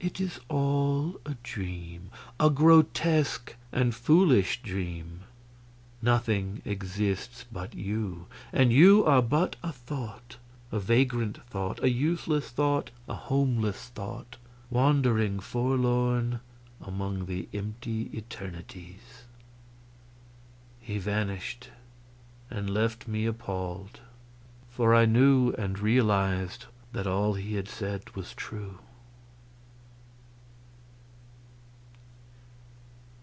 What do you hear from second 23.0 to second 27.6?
me appalled; for I knew, and realized, that all he